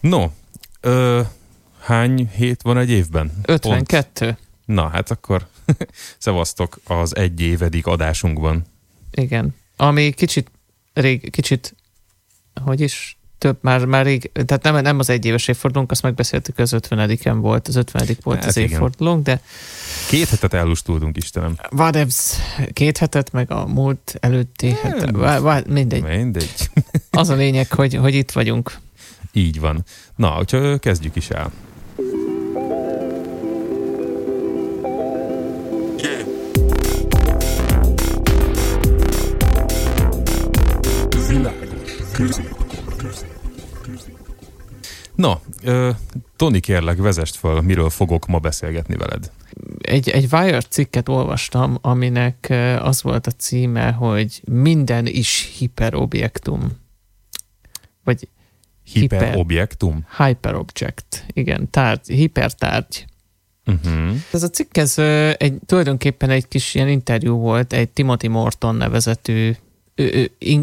[0.00, 0.26] No,
[0.80, 1.20] ö,
[1.80, 3.32] hány hét van egy évben?
[3.44, 4.24] 52.
[4.26, 4.38] Pont.
[4.64, 5.46] Na, hát akkor
[6.18, 8.64] szevasztok az egy évedik adásunkban.
[9.10, 9.54] Igen.
[9.76, 10.50] Ami kicsit,
[10.92, 11.74] rég, kicsit,
[12.64, 16.58] hogy is, több, már, már rég, tehát nem, nem az egy éves évfordulónk, azt megbeszéltük,
[16.58, 18.70] az 50-en volt, az 50 volt hát az igen.
[18.70, 19.40] évfordulónk, de...
[20.08, 21.56] Két hetet elustultunk, Istenem.
[21.70, 22.34] Vadebs,
[22.72, 26.02] két hetet, meg a múlt előtti hetet, mindegy.
[26.02, 26.70] Mindegy.
[27.10, 28.78] az a lényeg, hogy, hogy itt vagyunk.
[29.32, 29.84] Így van.
[30.16, 31.52] Na, hogyha kezdjük is el.
[45.14, 45.40] Na,
[46.36, 49.30] Tony kérlek, vezest fel, miről fogok ma beszélgetni veled.
[49.80, 56.68] Egy, egy Wired cikket olvastam, aminek az volt a címe, hogy minden is hiperobjektum.
[58.04, 58.28] Vagy
[58.92, 59.94] hiperobjektum?
[59.94, 63.04] Hiper, hyperobject, igen, tárgy, hipertárgy.
[63.66, 64.16] Uh-huh.
[64.32, 64.98] Ez a cikk ez
[65.38, 69.52] egy, tulajdonképpen egy kis ilyen interjú volt egy Timothy Morton nevezetű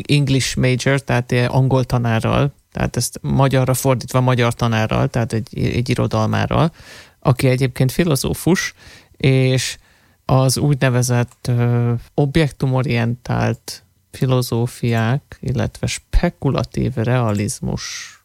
[0.05, 6.71] English major, tehát angol tanárral, tehát ezt magyarra fordítva magyar tanárral, tehát egy, egy irodalmárral,
[7.19, 8.73] aki egyébként filozófus,
[9.17, 9.77] és
[10.25, 18.16] az úgynevezett ö, objektumorientált filozófiák, illetve spekulatív realizmus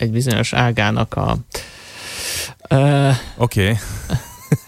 [0.00, 1.36] egy bizonyos ágának a
[3.36, 3.76] Oké.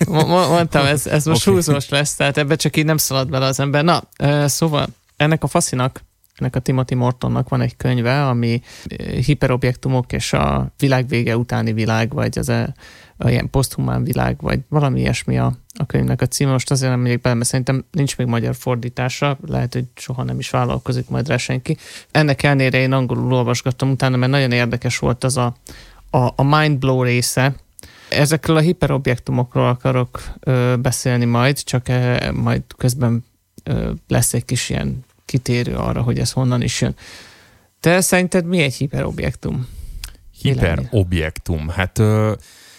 [0.09, 0.27] Okay.
[0.27, 1.55] mondtam, ez, ez most okay.
[1.55, 3.85] húzós lesz, tehát ebbe csak így nem szalad bele az ember.
[3.85, 4.03] Na,
[4.47, 6.03] szóval ennek a faszinak,
[6.37, 8.63] ennek a Timothy Mortonnak van egy könyve, ami
[9.25, 12.75] hiperobjektumok és a világ vége utáni világ, vagy az a
[13.29, 16.51] ilyen poszthumán világ, vagy valami ilyesmi a, a könyvnek a címe.
[16.51, 20.39] Most azért nem megyek bele, mert szerintem nincs még magyar fordítása, lehet, hogy soha nem
[20.39, 21.77] is vállalkozik majd rá senki.
[22.11, 25.57] Ennek ellenére én angolul olvasgattam utána, mert nagyon érdekes volt az a,
[26.11, 27.55] a, a mindblow része,
[28.13, 33.25] Ezekről a hiperobjektumokról akarok ö, beszélni majd, csak ö, majd közben
[33.63, 36.95] ö, lesz egy kis ilyen kitérő arra, hogy ez honnan is jön.
[37.81, 39.69] Te szerinted mi egy hiperobjektum?
[40.41, 41.69] Hiperobjektum.
[41.69, 42.33] Hát ö,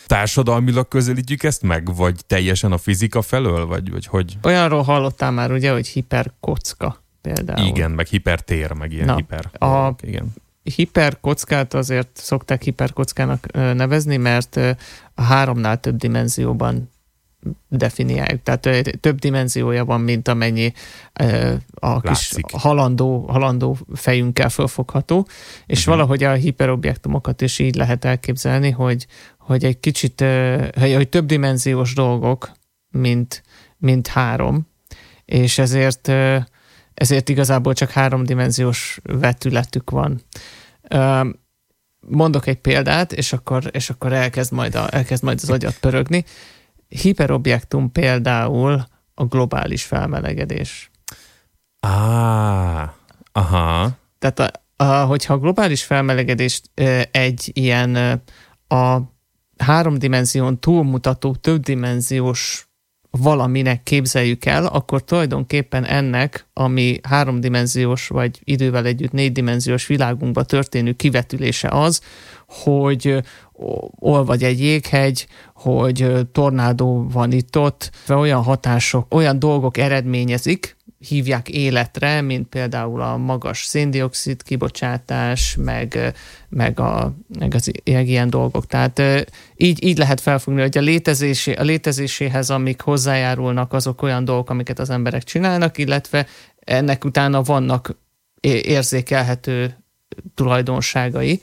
[0.05, 4.37] társadalmilag közelítjük ezt meg, vagy teljesen a fizika felől, vagy, vagy hogy?
[4.43, 7.67] Olyanról hallottál már ugye, hogy hiperkocka például.
[7.67, 9.49] Igen, meg hipertér, meg ilyen Na, hiper.
[9.69, 10.33] A igen.
[10.63, 14.55] hiperkockát azért szokták hiperkockának nevezni, mert
[15.13, 16.91] a háromnál több dimenzióban
[17.69, 18.43] definiáljuk.
[18.43, 20.73] Tehát több dimenziója van, mint amennyi
[21.73, 25.27] a kis halandó, halandó fejünkkel fölfogható,
[25.65, 25.93] és uh-huh.
[25.93, 30.23] valahogy a hiperobjektumokat is így lehet elképzelni, hogy, hogy egy kicsit,
[30.79, 32.51] hogy több dimenziós dolgok,
[32.89, 33.43] mint,
[33.77, 34.67] mint három,
[35.25, 36.11] és ezért,
[36.93, 40.21] ezért igazából csak háromdimenziós vetületük van.
[41.99, 46.25] Mondok egy példát, és akkor, és akkor elkezd, majd a, elkezd majd az agyat pörögni
[47.01, 50.91] hiperobjektum például a globális felmelegedés.
[51.79, 52.89] Ah,
[53.31, 53.97] aha.
[54.19, 54.51] Tehát a,
[54.83, 56.69] a, hogyha a globális felmelegedést
[57.11, 58.21] egy ilyen
[58.67, 58.97] a
[59.57, 62.67] három dimenzión túlmutató, többdimenziós
[63.17, 71.67] valaminek képzeljük el, akkor tulajdonképpen ennek, ami háromdimenziós vagy idővel együtt négydimenziós világunkba történő kivetülése
[71.67, 72.01] az,
[72.47, 73.23] hogy
[73.99, 80.75] olvad egy jéghegy, hogy tornádó van itt-ott, olyan hatások, olyan dolgok eredményezik,
[81.07, 86.13] hívják életre, mint például a magas széndiokszid kibocsátás, meg,
[86.49, 88.67] meg, a, meg az ilyen dolgok.
[88.67, 89.01] Tehát
[89.55, 94.79] így, így lehet felfogni, hogy a, létezésé, a létezéséhez, amik hozzájárulnak, azok olyan dolgok, amiket
[94.79, 96.27] az emberek csinálnak, illetve
[96.59, 97.95] ennek utána vannak
[98.41, 99.77] érzékelhető
[100.35, 101.41] tulajdonságai,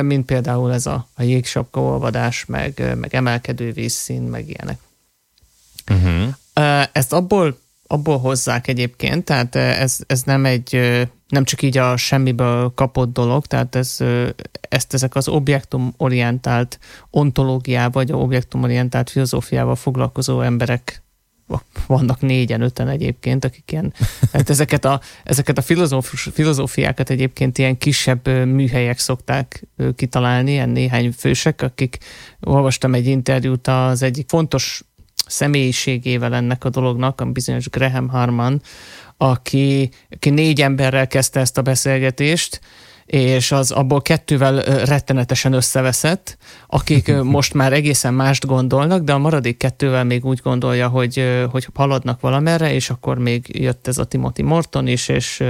[0.00, 4.78] mint például ez a, a jégsapka olvadás, meg, meg emelkedő vízszín, meg ilyenek.
[5.90, 6.34] Uh-huh.
[6.92, 7.58] Ezt abból,
[7.92, 10.80] abból hozzák egyébként, tehát ez, ez nem egy
[11.28, 13.98] nem csak így a semmiből kapott dolog, tehát ez,
[14.68, 16.78] ezt ezek az objektumorientált
[17.10, 21.02] ontológiával, vagy objektumorientált filozófiával foglalkozó emberek
[21.86, 23.94] vannak négyen, öten egyébként, akik ilyen,
[24.32, 31.12] hát ezeket a, ezeket a filozófus, filozófiákat egyébként ilyen kisebb műhelyek szokták kitalálni, ilyen néhány
[31.12, 31.98] fősek, akik
[32.40, 34.82] olvastam egy interjút az egyik fontos
[35.32, 38.62] személyiségével ennek a dolognak, a bizonyos Graham Harman,
[39.16, 42.60] aki, aki négy emberrel kezdte ezt a beszélgetést,
[43.06, 46.36] és az abból kettővel rettenetesen összeveszett,
[46.66, 51.66] akik most már egészen mást gondolnak, de a maradék kettővel még úgy gondolja, hogy, hogy
[51.74, 55.42] haladnak valamerre, és akkor még jött ez a Timothy Morton is, és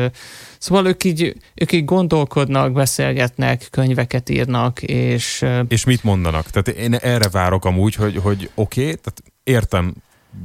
[0.58, 5.44] szóval ők így, ők így gondolkodnak, beszélgetnek, könyveket írnak, és...
[5.68, 6.50] És mit mondanak?
[6.50, 9.94] Tehát én erre várok amúgy, hogy, hogy oké, okay, tehát értem,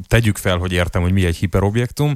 [0.08, 2.14] tegyük fel, hogy értem, hogy mi egy hiperobjektum,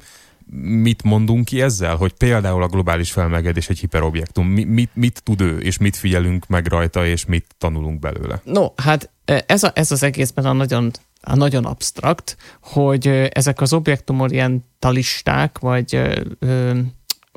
[0.62, 5.42] mit mondunk ki ezzel, hogy például a globális felmelegedés egy hiperobjektum, mi, mit, mit tud
[5.42, 8.42] ő, és mit figyelünk meg rajta, és mit tanulunk belőle?
[8.44, 10.92] No, hát e, ez, a, ez az egészben a nagyon,
[11.22, 15.96] a nagyon absztrakt, hogy ezek az objektumorientalisták, vagy
[16.40, 16.80] ö,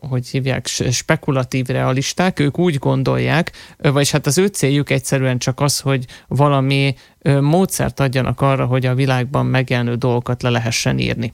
[0.09, 5.81] hogy hívják, spekulatív realisták, ők úgy gondolják, vagyis hát az ő céljuk egyszerűen csak az,
[5.81, 6.95] hogy valami
[7.41, 11.33] módszert adjanak arra, hogy a világban megjelenő dolgokat le lehessen írni.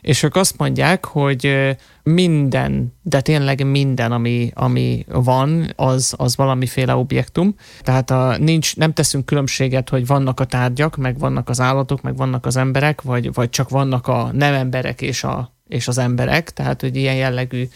[0.00, 6.94] És ők azt mondják, hogy minden, de tényleg minden, ami, ami van, az, az valamiféle
[6.94, 7.54] objektum.
[7.80, 12.16] Tehát a, nincs, nem teszünk különbséget, hogy vannak a tárgyak, meg vannak az állatok, meg
[12.16, 16.50] vannak az emberek, vagy, vagy csak vannak a nem emberek és a és az emberek,
[16.50, 17.68] tehát hogy ilyen jellegű,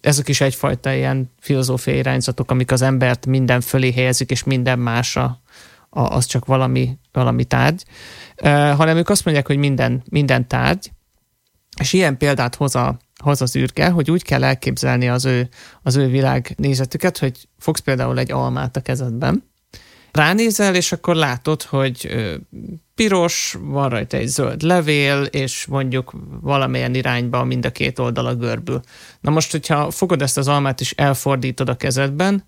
[0.00, 5.40] ezek is egyfajta ilyen filozófiai irányzatok, amik az embert minden fölé helyezik, és minden másra
[5.90, 7.84] az csak valami, valami tárgy,
[8.76, 10.90] hanem ők azt mondják, hogy minden, minden tárgy,
[11.80, 15.48] és ilyen példát hoz, a, hoz az űrke, hogy úgy kell elképzelni az ő,
[15.82, 19.44] az ő világnézetüket, hogy fogsz például egy almát a kezedben,
[20.16, 22.08] ránézel, és akkor látod, hogy
[22.94, 28.80] piros, van rajta egy zöld levél, és mondjuk valamilyen irányba mind a két oldala görbül.
[29.20, 32.44] Na most, hogyha fogod ezt az almát és elfordítod a kezedben,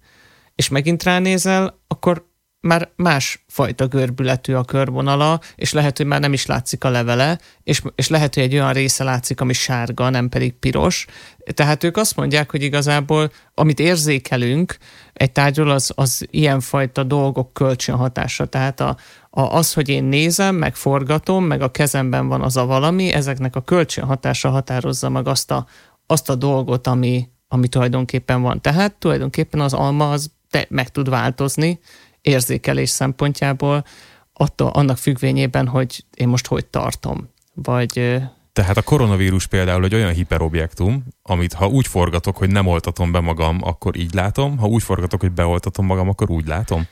[0.55, 2.27] és megint ránézel, akkor
[2.61, 7.39] már más fajta görbületű a körvonala, és lehet, hogy már nem is látszik a levele,
[7.63, 11.07] és, és lehet, hogy egy olyan része látszik, ami sárga, nem pedig piros.
[11.55, 14.77] Tehát ők azt mondják, hogy igazából, amit érzékelünk
[15.13, 18.47] egy tárgyról, az, az ilyenfajta dolgok kölcsönhatása.
[18.47, 18.97] Tehát a,
[19.31, 23.57] a, az, hogy én nézem, meg forgatom, meg a kezemben van az a valami, ezeknek
[23.57, 25.67] a kölcsönhatása határozza meg azt a,
[26.07, 28.61] azt a dolgot, ami, ami tulajdonképpen van.
[28.61, 31.81] Tehát tulajdonképpen az alma az te, meg tud változni,
[32.21, 33.85] érzékelés szempontjából,
[34.33, 37.29] attól, annak függvényében, hogy én most hogy tartom.
[37.55, 38.21] Vagy
[38.53, 43.21] tehát a koronavírus például egy olyan hiperobjektum, amit ha úgy forgatok, hogy nem oltatom be
[43.21, 46.87] magam, akkor így látom, ha úgy forgatok, hogy beoltatom magam, akkor úgy látom.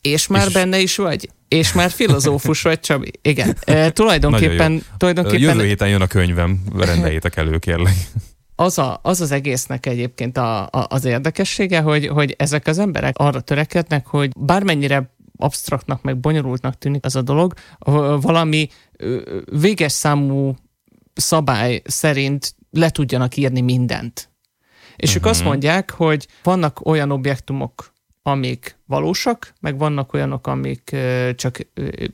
[0.00, 0.52] És már és...
[0.52, 1.30] benne is vagy?
[1.48, 3.10] És már filozófus vagy, Csabi?
[3.22, 3.56] Igen.
[3.64, 5.40] E, tulajdonképpen, tulajdonképpen...
[5.40, 7.94] Jövő héten jön a könyvem, rendeljétek elő, kérlek
[8.56, 13.18] az, a, az az egésznek egyébként a, a, az érdekessége, hogy, hogy ezek az emberek
[13.18, 17.52] arra törekednek, hogy bármennyire absztraktnak, meg bonyolultnak tűnik az a dolog,
[18.20, 18.68] valami
[19.52, 20.54] véges számú
[21.14, 24.30] szabály szerint le tudjanak írni mindent.
[24.96, 25.24] És uh-huh.
[25.24, 25.48] ők azt mhm.
[25.48, 27.92] mondják, hogy vannak olyan objektumok,
[28.26, 30.96] amik valósak, meg vannak olyanok, amik
[31.34, 31.58] csak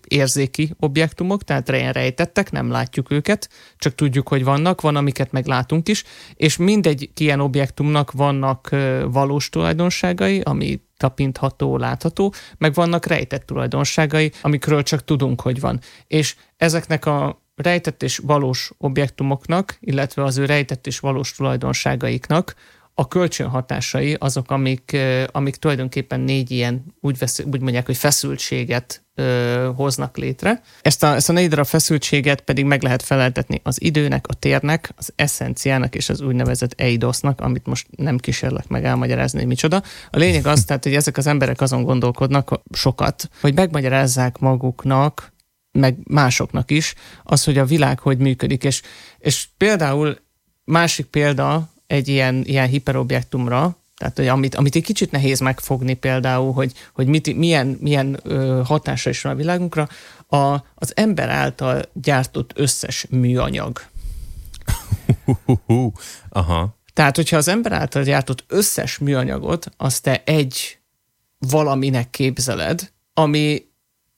[0.08, 5.88] érzéki objektumok, tehát rejtettek, nem látjuk őket, csak tudjuk, hogy vannak, van, amiket meg látunk
[5.88, 6.04] is,
[6.34, 8.68] és mindegy ilyen objektumnak vannak
[9.04, 15.80] valós tulajdonságai, ami tapintható, látható, meg vannak rejtett tulajdonságai, amikről csak tudunk, hogy van.
[16.06, 22.54] És ezeknek a rejtett és valós objektumoknak, illetve az ő rejtett és valós tulajdonságaiknak
[22.94, 24.96] a kölcsönhatásai azok, amik,
[25.26, 30.62] amik tulajdonképpen négy ilyen, úgy, vesz, úgy mondják, hogy feszültséget ö, hoznak létre.
[30.82, 34.92] Ezt a, ezt a négy darab feszültséget pedig meg lehet feleltetni az időnek, a térnek,
[34.96, 39.82] az eszenciának és az úgynevezett eidosznak, amit most nem kísérlek meg elmagyarázni, hogy micsoda.
[40.10, 45.32] A lényeg az, tehát, hogy ezek az emberek azon gondolkodnak sokat, hogy megmagyarázzák maguknak,
[45.78, 48.64] meg másoknak is, az, hogy a világ hogy működik.
[48.64, 48.82] És,
[49.18, 50.18] és például
[50.64, 56.52] másik példa, egy ilyen, ilyen hiperobjektumra, tehát hogy amit, amit egy kicsit nehéz megfogni például,
[56.52, 59.88] hogy, hogy mit, milyen, milyen ö, hatása is van a világunkra,
[60.28, 63.82] a, az ember által gyártott összes műanyag.
[66.28, 66.76] Aha.
[66.92, 70.78] Tehát, hogyha az ember által gyártott összes műanyagot, azt te egy
[71.38, 73.62] valaminek képzeled, ami,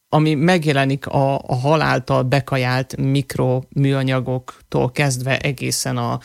[0.08, 6.20] ami megjelenik a, a haláltal bekajált mikroműanyagoktól kezdve egészen a,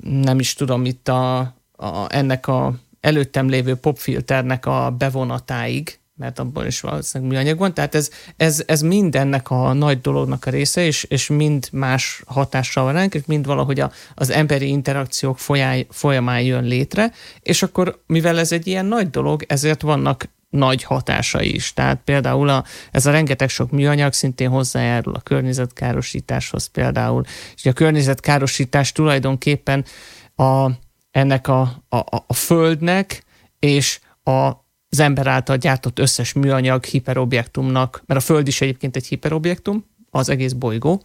[0.00, 1.38] nem is tudom, itt a,
[1.76, 7.94] a, ennek a előttem lévő popfilternek a bevonatáig, mert abban is valószínűleg műanyag van, tehát
[7.94, 12.92] ez, ez, ez mindennek a nagy dolognak a része, és, és mind más hatással van
[12.92, 18.38] ránk, és mind valahogy a, az emberi interakciók folyá, folyamán jön létre, és akkor, mivel
[18.38, 21.72] ez egy ilyen nagy dolog, ezért vannak nagy hatásai is.
[21.72, 27.22] Tehát például a, ez a rengeteg sok műanyag szintén hozzájárul a környezetkárosításhoz például,
[27.54, 29.84] és a környezetkárosítás tulajdonképpen
[30.36, 30.70] a,
[31.10, 33.24] ennek a, a, a földnek
[33.58, 34.60] és a
[34.92, 40.28] az ember által gyártott összes műanyag hiperobjektumnak, mert a Föld is egyébként egy hiperobjektum, az
[40.28, 41.04] egész bolygó,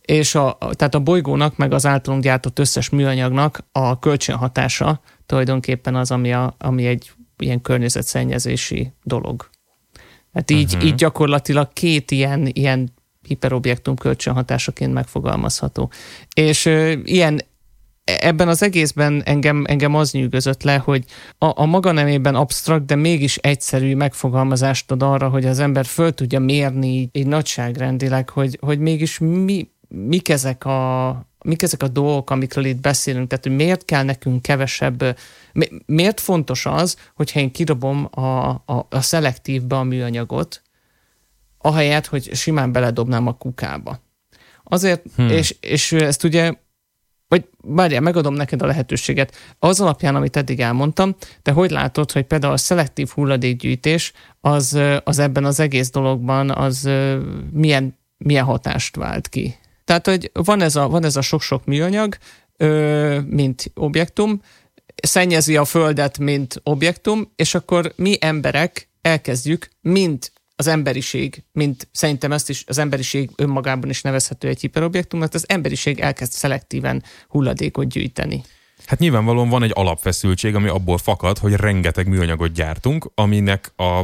[0.00, 6.10] és a, tehát a bolygónak, meg az általunk gyártott összes műanyagnak a kölcsönhatása tulajdonképpen az,
[6.10, 7.10] ami, a, ami egy
[7.42, 9.48] ilyen környezetszennyezési dolog.
[10.32, 10.88] Hát így, uh-huh.
[10.88, 12.92] így gyakorlatilag két ilyen, ilyen
[13.26, 15.90] hiperobjektum kölcsönhatásaként megfogalmazható.
[16.34, 17.40] És ö, ilyen
[18.16, 21.04] ebben az egészben engem, engem az nyűgözött le, hogy
[21.38, 26.12] a, a maga nemében absztrakt, de mégis egyszerű megfogalmazást ad arra, hogy az ember föl
[26.12, 31.08] tudja mérni így, így nagyságrendileg, hogy, hogy mégis mi, mik ezek a,
[31.44, 35.18] mik ezek a dolgok, amikről itt beszélünk, tehát hogy miért kell nekünk kevesebb,
[35.86, 40.62] miért fontos az, hogyha én kidobom a, a, a szelektívbe a műanyagot,
[41.58, 44.00] ahelyett, hogy simán beledobnám a kukába.
[44.64, 45.28] Azért, hmm.
[45.28, 46.52] és, és ezt ugye
[47.28, 49.34] vagy várjál, megadom neked a lehetőséget.
[49.58, 55.18] Az alapján, amit eddig elmondtam, de hogy látod, hogy például a szelektív hulladékgyűjtés az, az
[55.18, 56.90] ebben az egész dologban az
[57.52, 59.56] milyen, milyen hatást vált ki?
[59.88, 62.16] Tehát, hogy van ez a, van ez a sok-sok műanyag,
[63.26, 64.40] mint objektum,
[65.02, 72.32] szennyezi a földet, mint objektum, és akkor mi emberek elkezdjük, mint az emberiség, mint szerintem
[72.32, 77.88] ezt is az emberiség önmagában is nevezhető egy hiperobjektum, mert az emberiség elkezd szelektíven hulladékot
[77.88, 78.42] gyűjteni.
[78.86, 84.02] Hát nyilvánvalóan van egy alapfeszültség, ami abból fakad, hogy rengeteg műanyagot gyártunk, aminek a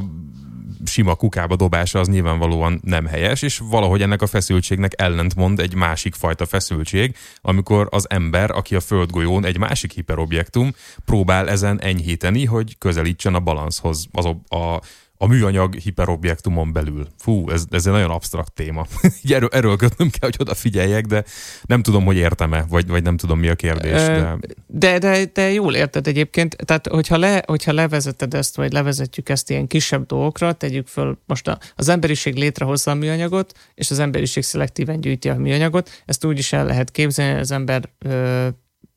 [0.88, 6.14] sima kukába dobása az nyilvánvalóan nem helyes, és valahogy ennek a feszültségnek ellentmond egy másik
[6.14, 10.70] fajta feszültség, amikor az ember, aki a földgolyón egy másik hiperobjektum,
[11.04, 14.80] próbál ezen enyhíteni, hogy közelítsen a balanszhoz, az a, a
[15.16, 17.06] a műanyag hiperobjektumon belül.
[17.18, 18.86] Fú, ez, ez egy nagyon absztrakt téma.
[19.34, 21.24] erről, erről kötnöm kell, hogy odafigyeljek, de
[21.62, 23.92] nem tudom, hogy értem-e, vagy, vagy nem tudom, mi a kérdés.
[23.92, 24.38] De...
[24.66, 26.56] De, de, de jól érted egyébként.
[26.56, 31.48] Tehát, hogyha, le, hogyha levezeted ezt, vagy levezetjük ezt ilyen kisebb dolgokra, tegyük föl, most
[31.48, 36.02] a, az emberiség létrehozza a műanyagot, és az emberiség szelektíven gyűjti a műanyagot.
[36.04, 38.48] Ezt úgy is el lehet képzelni, hogy az ember ö,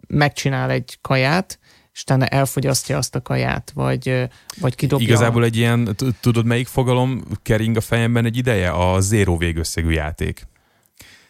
[0.08, 1.60] megcsinál egy kaját,
[1.98, 5.08] és utána elfogyasztja azt a kaját, vagy, vagy kidobja.
[5.08, 8.70] Igazából egy ilyen, tudod melyik fogalom kering a fejemben egy ideje?
[8.70, 10.48] A zéró végösszegű játék.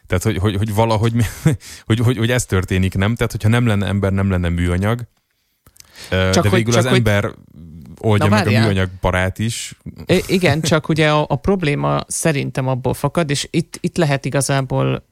[0.08, 1.14] Tehát, hogy, hogy, hogy valahogy,
[1.88, 3.16] hogy, hogy, hogy ez történik, nem?
[3.16, 5.08] Tehát, hogyha nem lenne ember, nem lenne műanyag,
[6.10, 7.34] csak de végül hogy, az ember hogy...
[8.00, 8.64] oldja Na, meg várjál.
[8.64, 9.78] a műanyag barát is.
[10.06, 15.07] I- igen, csak ugye a, a probléma szerintem abból fakad, és itt, itt lehet igazából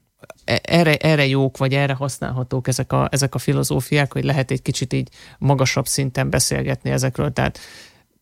[0.46, 4.92] erre, erre jók, vagy erre használhatók ezek a, ezek a filozófiák, hogy lehet egy kicsit
[4.92, 7.32] így magasabb szinten beszélgetni ezekről.
[7.32, 7.58] Tehát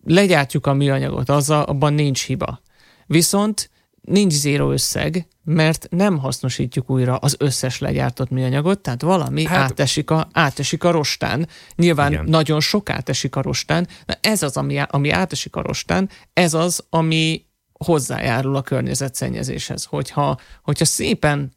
[0.05, 2.61] legyártjuk a műanyagot, az a, abban nincs hiba.
[3.07, 9.71] Viszont nincs zéro összeg, mert nem hasznosítjuk újra az összes legyártott műanyagot, tehát valami hát,
[9.71, 11.49] átesik, a, átesik a rostán.
[11.77, 12.25] Nyilván igen.
[12.25, 16.85] nagyon sok átesik a rostán, de ez az, ami, ami átesik a rostán, ez az,
[16.91, 19.85] ami hozzájárul a környezetszennyezéshez.
[19.85, 21.53] Hogyha, hogyha szépen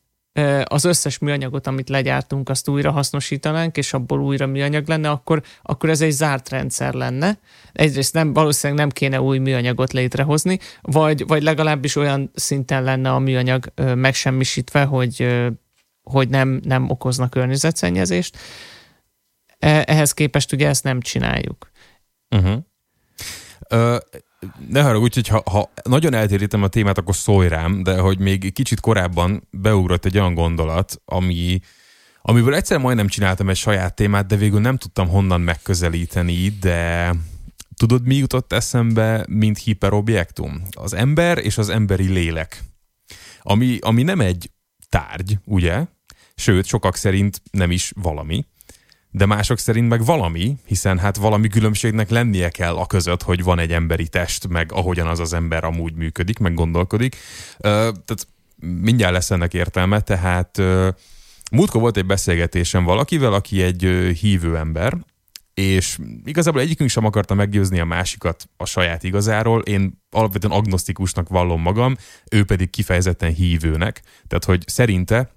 [0.63, 5.89] az összes műanyagot, amit legyártunk, azt újra hasznosítanánk, és abból újra műanyag lenne, akkor, akkor
[5.89, 7.39] ez egy zárt rendszer lenne.
[7.73, 13.19] Egyrészt nem, valószínűleg nem kéne új műanyagot létrehozni, vagy, vagy legalábbis olyan szinten lenne a
[13.19, 15.27] műanyag megsemmisítve, hogy,
[16.03, 18.37] hogy nem, nem okozna környezetszennyezést.
[19.59, 21.71] E, ehhez képest ugye ezt nem csináljuk.
[22.29, 22.57] Uh-huh.
[23.71, 23.97] Uh,
[24.69, 28.53] ne haragudj, hogy ha, ha nagyon eltérítem a témát, akkor szólj rám, de hogy még
[28.53, 31.59] kicsit korábban beugrott egy olyan gondolat, ami,
[32.21, 37.11] amiből egyszer majdnem csináltam egy saját témát, de végül nem tudtam honnan megközelíteni, de
[37.75, 40.61] tudod, mi jutott eszembe, mint hiperobjektum?
[40.71, 42.63] Az ember és az emberi lélek.
[43.41, 44.51] Ami, ami nem egy
[44.89, 45.85] tárgy, ugye?
[46.35, 48.45] Sőt, sokak szerint nem is valami
[49.17, 53.59] de mások szerint meg valami, hiszen hát valami különbségnek lennie kell a között, hogy van
[53.59, 57.15] egy emberi test, meg ahogyan az az ember amúgy működik, meg gondolkodik.
[57.59, 58.27] Tehát
[58.59, 60.61] mindjárt lesz ennek értelme, tehát
[61.51, 63.81] múltkor volt egy beszélgetésem valakivel, aki egy
[64.19, 64.97] hívő ember,
[65.53, 69.61] és igazából egyikünk sem akarta meggyőzni a másikat a saját igazáról.
[69.61, 71.95] Én alapvetően agnosztikusnak vallom magam,
[72.31, 74.01] ő pedig kifejezetten hívőnek.
[74.27, 75.31] Tehát, hogy szerinte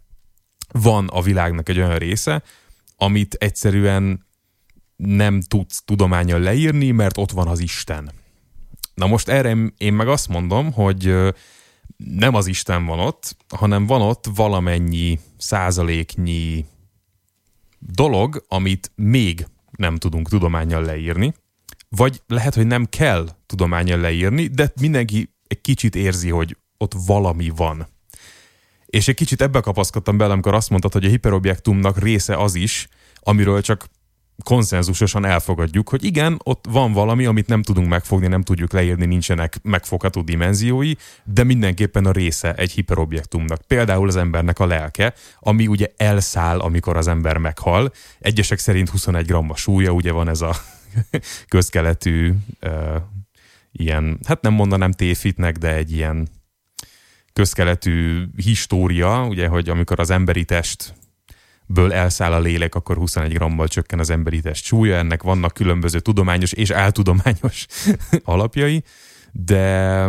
[0.72, 2.42] van a világnak egy olyan része,
[3.02, 4.26] amit egyszerűen
[4.96, 8.10] nem tudsz tudományal leírni, mert ott van az Isten.
[8.94, 11.14] Na most erre én meg azt mondom, hogy
[11.96, 16.64] nem az Isten van ott, hanem van ott valamennyi százaléknyi
[17.78, 21.34] dolog, amit még nem tudunk tudományal leírni,
[21.88, 27.48] vagy lehet, hogy nem kell tudományal leírni, de mindenki egy kicsit érzi, hogy ott valami
[27.48, 27.86] van.
[28.90, 32.88] És egy kicsit ebbe kapaszkodtam bele, amikor azt mondtad, hogy a hiperobjektumnak része az is,
[33.20, 33.88] amiről csak
[34.44, 39.58] konszenzusosan elfogadjuk, hogy igen, ott van valami, amit nem tudunk megfogni, nem tudjuk leírni, nincsenek
[39.62, 40.92] megfogható dimenziói,
[41.24, 43.62] de mindenképpen a része egy hiperobjektumnak.
[43.66, 47.92] Például az embernek a lelke, ami ugye elszáll, amikor az ember meghal.
[48.18, 50.56] Egyesek szerint 21 gramma súlya, ugye van ez a
[51.48, 52.32] közkeletű
[52.62, 52.96] uh,
[53.72, 56.28] ilyen, hát nem mondanám téfitnek, de egy ilyen
[57.32, 60.94] közkeletű história, ugye, hogy amikor az emberi test
[61.66, 64.96] ből elszáll a lélek, akkor 21 grammal csökken az emberi test súlya.
[64.96, 67.66] Ennek vannak különböző tudományos és áltudományos
[68.24, 68.84] alapjai,
[69.32, 70.06] de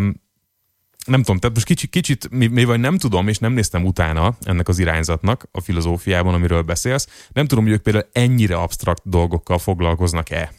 [1.05, 4.79] nem tudom, tehát most kicsit, kicsit mivel nem tudom, és nem néztem utána ennek az
[4.79, 10.51] irányzatnak a filozófiában, amiről beszélsz, nem tudom, hogy ők például ennyire absztrakt dolgokkal foglalkoznak-e.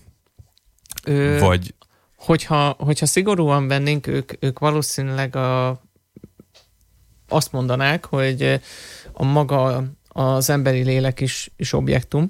[1.04, 1.74] Ö, Vagy...
[2.16, 5.68] Hogyha, hogyha szigorúan vennénk, ők, ők valószínűleg a,
[7.32, 8.60] azt mondanák, hogy
[9.12, 12.28] a maga az emberi lélek is, is objektum.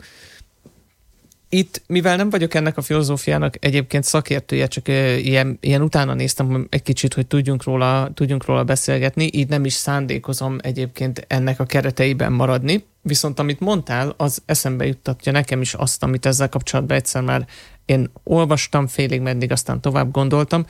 [1.49, 6.83] Itt, mivel nem vagyok ennek a filozófiának egyébként szakértője, csak ilyen, ilyen utána néztem egy
[6.83, 12.33] kicsit, hogy tudjunk róla, tudjunk róla beszélgetni, így nem is szándékozom egyébként ennek a kereteiben
[12.33, 12.85] maradni.
[13.03, 17.47] Viszont amit mondtál, az eszembe juttatja nekem is azt, amit ezzel kapcsolatban egyszer már
[17.85, 20.67] én olvastam félig meddig, aztán tovább gondoltam,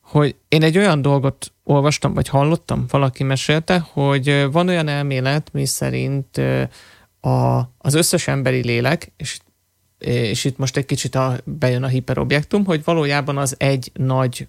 [0.00, 5.66] hogy én egy olyan dolgot olvastam, vagy hallottam, valaki mesélte, hogy van olyan elmélet, mi
[5.66, 6.38] szerint
[7.20, 9.38] a, az összes emberi lélek, és,
[9.98, 14.48] és itt most egy kicsit a, bejön a hiperobjektum, hogy valójában az egy nagy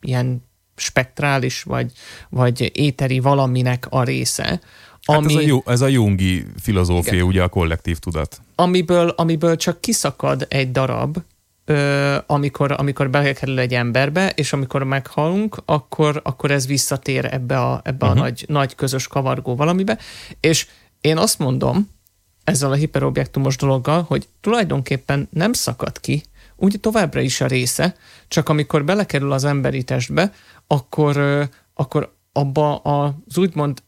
[0.00, 0.42] ilyen
[0.76, 1.92] spektrális, vagy,
[2.28, 4.60] vagy éteri valaminek a része.
[5.04, 8.40] Ami, hát ez, a, ez a Jungi filozófia, igen, ugye a kollektív tudat.
[8.54, 11.18] Amiből, amiből csak kiszakad egy darab,
[11.64, 17.80] ö, amikor, amikor belekerül egy emberbe, és amikor meghalunk, akkor, akkor ez visszatér ebbe a,
[17.84, 18.10] ebbe uh-huh.
[18.10, 18.22] a mhm.
[18.22, 19.98] nagy, nagy közös kavargó valamibe.
[20.40, 20.66] És
[21.00, 21.90] én azt mondom,
[22.44, 26.22] ezzel a hiperobjektumos dologgal, hogy tulajdonképpen nem szakad ki,
[26.56, 27.94] úgy továbbra is a része,
[28.28, 30.32] csak amikor belekerül az emberi testbe,
[30.66, 33.82] akkor, akkor abba az úgymond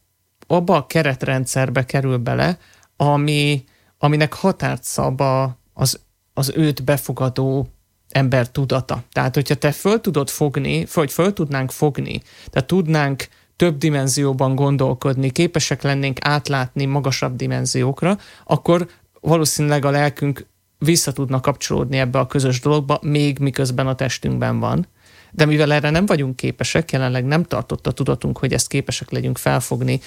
[0.47, 2.57] abba a keretrendszerbe kerül bele,
[2.97, 3.63] ami,
[3.97, 5.99] aminek határt szab a, az
[6.37, 7.67] az őt befogadó
[8.09, 9.03] ember tudata.
[9.11, 15.29] Tehát, hogyha te föl tudod fogni, vagy föl tudnánk fogni, tehát tudnánk több dimenzióban gondolkodni,
[15.29, 18.87] képesek lennénk átlátni magasabb dimenziókra, akkor
[19.21, 20.45] valószínűleg a lelkünk
[20.77, 24.87] vissza tudna kapcsolódni ebbe a közös dologba, még miközben a testünkben van
[25.35, 29.37] de mivel erre nem vagyunk képesek, jelenleg nem tartott a tudatunk, hogy ezt képesek legyünk
[29.37, 29.99] felfogni,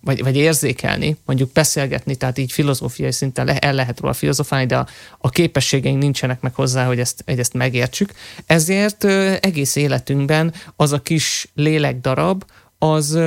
[0.00, 4.76] vagy, vagy érzékelni, mondjuk beszélgetni, tehát így filozófiai szinten le, el lehet róla filozofálni, de
[4.76, 4.86] a,
[5.18, 8.12] a képességeink nincsenek meg hozzá, hogy ezt, hogy ezt megértsük.
[8.46, 9.04] Ezért
[9.40, 12.44] egész életünkben az a kis lélekdarab,
[12.78, 13.18] az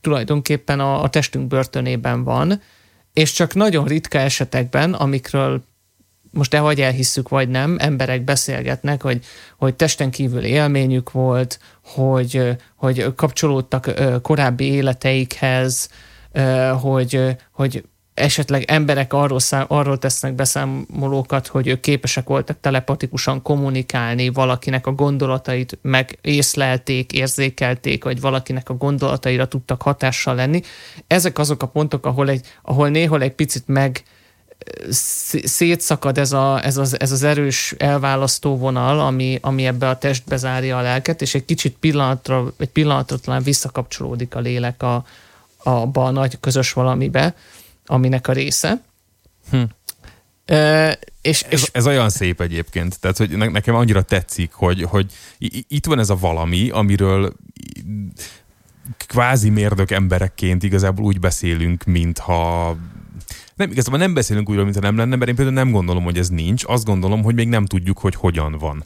[0.00, 2.60] tulajdonképpen a, a testünk börtönében van,
[3.12, 5.62] és csak nagyon ritka esetekben, amikről
[6.30, 9.24] most de vagy elhisszük, vagy nem, emberek beszélgetnek, hogy,
[9.56, 15.88] hogy testen kívül élményük volt, hogy, hogy kapcsolódtak korábbi életeikhez,
[16.80, 17.84] hogy, hogy
[18.18, 25.78] esetleg emberek arról, arról tesznek beszámolókat, hogy ők képesek voltak telepatikusan kommunikálni, valakinek a gondolatait
[25.82, 30.60] meg észlelték, érzékelték, vagy valakinek a gondolataira tudtak hatással lenni.
[31.06, 34.02] Ezek azok a pontok, ahol, egy, ahol néhol egy picit meg,
[35.44, 40.36] szétszakad ez, a, ez, az, ez az erős elválasztó vonal, ami, ami ebbe a testbe
[40.36, 45.04] zárja a lelket, és egy kicsit pillanatra, egy pillanatra talán visszakapcsolódik a lélek a,
[45.56, 47.34] abba a nagy közös valamibe,
[47.86, 48.82] aminek a része.
[49.50, 49.62] Hm.
[50.44, 55.12] E, és, ez, és ez olyan szép egyébként, tehát hogy nekem annyira tetszik, hogy, hogy
[55.68, 57.32] itt van ez a valami, amiről
[59.06, 62.76] kvázi mérdök emberekként igazából úgy beszélünk, mintha
[63.58, 66.28] nem, igazából nem beszélünk újra, mintha nem lenne, mert én például nem gondolom, hogy ez
[66.28, 68.84] nincs, azt gondolom, hogy még nem tudjuk, hogy hogyan van.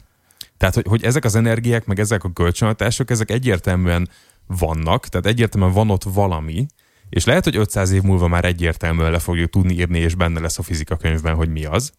[0.57, 4.09] Tehát, hogy, hogy ezek az energiák, meg ezek a kölcsönhatások, ezek egyértelműen
[4.47, 6.65] vannak, tehát egyértelműen van ott valami,
[7.09, 10.59] és lehet, hogy 500 év múlva már egyértelműen le fogjuk tudni írni, és benne lesz
[10.59, 11.91] a fizika könyvben, hogy mi az,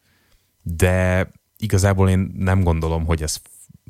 [0.62, 3.36] de igazából én nem gondolom, hogy ez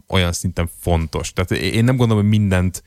[0.08, 1.32] olyan szinten fontos.
[1.32, 2.82] Tehát én nem gondolom, hogy mindent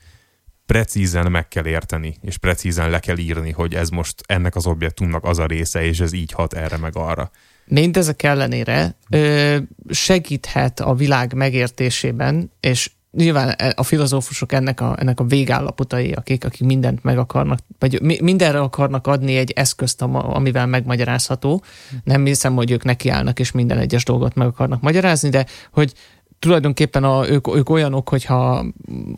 [0.68, 5.24] precízen meg kell érteni, és precízen le kell írni, hogy ez most ennek az objektumnak
[5.24, 7.30] az a része, és ez így hat erre meg arra.
[7.66, 9.56] Mindezek ellenére ö,
[9.90, 16.44] segíthet a világ megértésében, és nyilván e, a filozófusok ennek a, ennek a végállapotai, akik,
[16.44, 21.62] akik mindent meg akarnak, vagy mindenre akarnak adni egy eszközt, amivel megmagyarázható.
[22.04, 25.92] Nem hiszem, hogy ők nekiállnak, és minden egyes dolgot meg akarnak magyarázni, de hogy
[26.38, 28.64] tulajdonképpen a, ők, ők olyanok, hogyha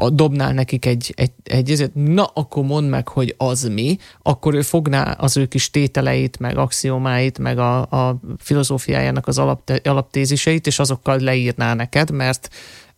[0.09, 4.63] dobnál nekik egy, egy, egy ezért, na akkor mondd meg, hogy az mi, akkor ő
[4.63, 10.79] fogná az ő kis tételeit, meg axiomáit, meg a, a filozófiájának az alapte, alaptéziseit, és
[10.79, 12.49] azokkal leírná neked, mert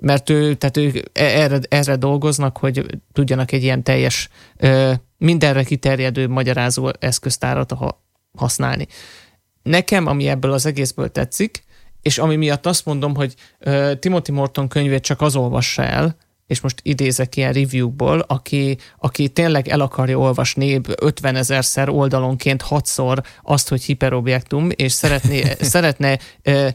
[0.03, 4.29] mert ő, tehát ők e, erre, erre dolgoznak, hogy tudjanak egy ilyen teljes,
[5.19, 7.75] mindenre kiterjedő magyarázó eszköztárat
[8.37, 8.87] használni.
[9.63, 11.65] Nekem, ami ebből az egészből tetszik,
[12.03, 16.61] és ami miatt azt mondom, hogy uh, Timothy Morton könyvét csak az olvassa el, és
[16.61, 23.69] most idézek ilyen review-ból, aki, aki tényleg el akarja olvasni 50 ezerszer oldalonként hatszor azt,
[23.69, 26.69] hogy hiperobjektum, és szeretné, szeretne uh,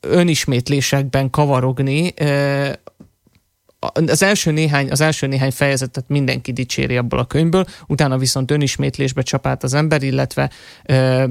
[0.00, 2.72] önismétlésekben kavarogni, uh,
[4.06, 9.22] az első néhány, az első néhány fejezetet mindenki dicséri abból a könyvből, utána viszont önismétlésbe
[9.22, 10.50] csapált az ember, illetve
[10.84, 11.24] ö,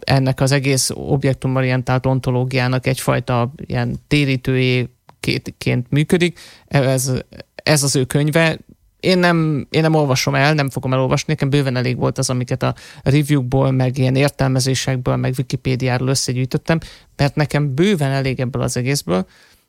[0.00, 6.38] ennek az egész objektumorientált ontológiának egyfajta ilyen térítőjéként működik.
[6.66, 7.12] Ez,
[7.54, 8.58] ez az ő könyve.
[9.00, 12.62] Én nem, én nem olvasom el, nem fogom elolvasni, nekem bőven elég volt az, amiket
[12.62, 16.78] a review-ból, meg ilyen értelmezésekből, meg Wikipédiáról összegyűjtöttem,
[17.16, 19.26] mert nekem bőven elég ebből az egészből,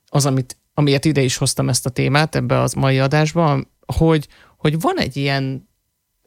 [0.07, 4.79] az, amit, amiért ide is hoztam ezt a témát ebbe az mai adásba, hogy, hogy
[4.79, 5.69] van egy ilyen,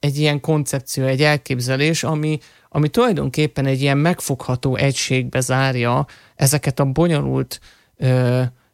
[0.00, 6.06] egy ilyen koncepció, egy elképzelés, ami, ami tulajdonképpen egy ilyen megfogható egységbe zárja
[6.36, 7.60] ezeket a bonyolult,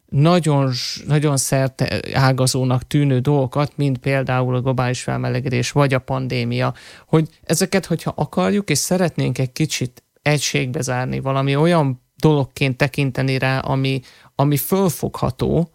[0.09, 0.73] nagyon,
[1.07, 6.75] nagyon szerte ágazónak tűnő dolgokat, mint például a globális felmelegedés vagy a pandémia,
[7.07, 13.59] hogy ezeket, hogyha akarjuk és szeretnénk egy kicsit egységbe zárni, valami olyan dologként tekinteni rá,
[13.59, 14.01] ami,
[14.35, 15.71] ami fölfogható,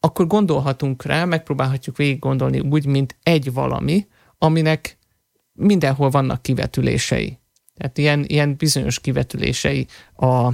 [0.00, 4.06] akkor gondolhatunk rá, megpróbálhatjuk végig gondolni úgy, mint egy valami,
[4.38, 4.98] aminek
[5.52, 7.38] mindenhol vannak kivetülései.
[7.76, 10.52] Tehát ilyen, ilyen bizonyos kivetülései a, a,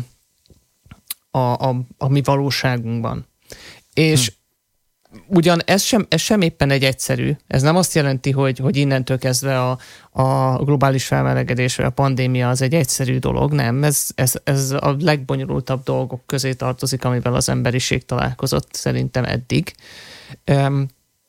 [1.38, 3.26] a, a mi valóságunkban.
[3.94, 4.40] És hm
[5.26, 7.36] ugyan ez sem, ez sem éppen egy egyszerű.
[7.46, 9.78] Ez nem azt jelenti, hogy, hogy innentől kezdve a,
[10.10, 13.52] a globális felmelegedés vagy a pandémia az egy egyszerű dolog.
[13.52, 19.74] Nem, ez, ez, ez a legbonyolultabb dolgok közé tartozik, amivel az emberiség találkozott szerintem eddig.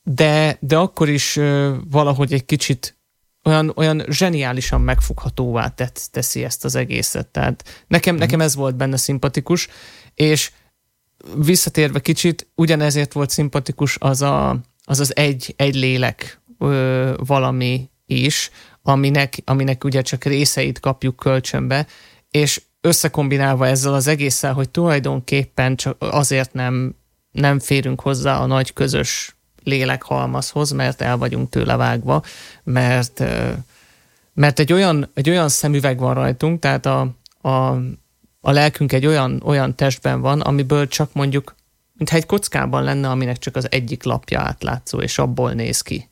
[0.04, 1.40] De, de akkor is
[1.90, 2.98] valahogy egy kicsit
[3.44, 7.28] olyan, olyan zseniálisan megfoghatóvá tett, teszi ezt az egészet.
[7.28, 8.18] Tehát nekem, mm.
[8.18, 9.68] nekem ez volt benne szimpatikus,
[10.16, 10.52] és
[11.36, 18.50] visszatérve kicsit, ugyanezért volt szimpatikus az a, az, az egy, egy lélek ö, valami is,
[18.82, 21.88] aminek, aminek ugye csak részeit kapjuk kölcsönbe,
[22.30, 26.96] és összekombinálva ezzel az egésszel, hogy tulajdonképpen csak azért nem,
[27.32, 29.33] nem férünk hozzá a nagy közös
[29.64, 32.24] lélekhalmazhoz, mert el vagyunk tőle vágva,
[32.64, 33.24] mert,
[34.34, 37.08] mert egy olyan, egy olyan szemüveg van rajtunk, tehát a,
[37.42, 37.50] a,
[38.42, 41.56] a lelkünk egy olyan, olyan testben van, amiből csak mondjuk,
[41.94, 46.10] mintha egy kockában lenne, aminek csak az egyik lapja átlátszó, és abból néz ki.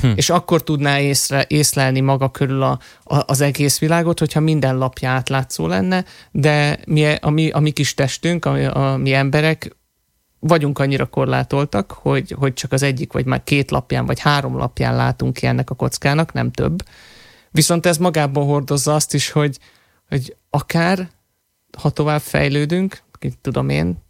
[0.00, 0.12] Hm.
[0.14, 5.10] És akkor tudná észre, észlelni maga körül a, a, az egész világot, hogyha minden lapja
[5.10, 9.76] átlátszó lenne, de mi, a, mi, a mi kis testünk, a, a mi emberek
[10.46, 14.96] vagyunk annyira korlátoltak, hogy, hogy csak az egyik, vagy már két lapján, vagy három lapján
[14.96, 16.82] látunk ki ennek a kockának, nem több.
[17.50, 19.58] Viszont ez magában hordozza azt is, hogy,
[20.08, 21.08] hogy akár,
[21.78, 23.02] ha tovább fejlődünk,
[23.40, 24.02] tudom én,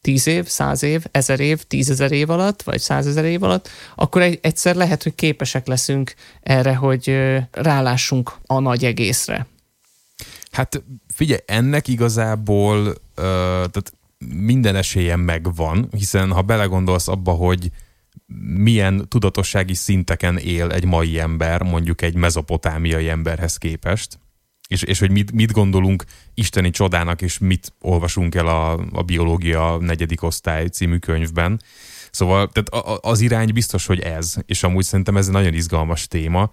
[0.00, 4.38] tíz év, száz év, ezer év, tízezer év alatt, vagy százezer év alatt, akkor egy,
[4.42, 7.16] egyszer lehet, hogy képesek leszünk erre, hogy
[7.50, 9.46] rálássunk a nagy egészre.
[10.50, 10.82] Hát
[11.14, 17.70] figyelj, ennek igazából, tehát minden esélyem megvan, hiszen ha belegondolsz abba, hogy
[18.56, 24.18] milyen tudatossági szinteken él egy mai ember, mondjuk egy mezopotámiai emberhez képest,
[24.68, 26.04] és, és hogy mit, mit gondolunk
[26.34, 31.60] isteni csodának, és mit olvasunk el a, a biológia negyedik osztály című könyvben.
[32.10, 36.50] Szóval tehát az irány biztos, hogy ez, és amúgy szerintem ez egy nagyon izgalmas téma.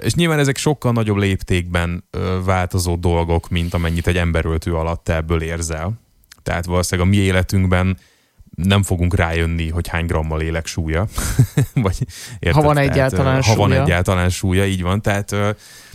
[0.00, 2.04] És nyilván ezek sokkal nagyobb léptékben
[2.44, 6.01] változó dolgok, mint amennyit egy emberöltő alatt ebből érzel.
[6.42, 7.96] Tehát valószínűleg a mi életünkben
[8.54, 11.06] nem fogunk rájönni, hogy hány grammal élek súlya.
[11.74, 12.06] Vagy,
[12.38, 12.62] érted?
[12.62, 13.56] Ha van egyáltalán tehát, súlya.
[13.56, 15.02] Ha van egyáltalán súlya, így van.
[15.02, 15.34] Tehát,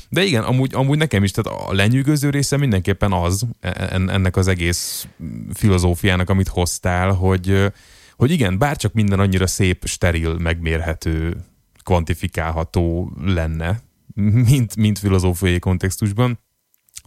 [0.10, 4.48] de igen, amúgy, amúgy nekem is, tehát a lenyűgöző része mindenképpen az, e, ennek az
[4.48, 5.08] egész
[5.54, 7.72] filozófiának, amit hoztál, hogy,
[8.16, 11.38] hogy igen, bárcsak minden annyira szép, steril, megmérhető,
[11.84, 13.82] kvantifikálható lenne,
[14.14, 16.40] mint, mint filozófiai kontextusban,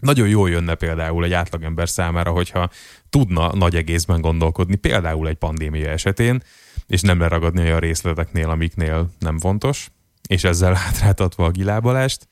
[0.00, 2.70] nagyon jól jönne például egy átlagember számára, hogyha
[3.10, 6.42] tudna nagy egészben gondolkodni, például egy pandémia esetén,
[6.86, 9.90] és nem leragadni olyan részleteknél, amiknél nem fontos,
[10.28, 12.28] és ezzel hátráltatva a gilábalást.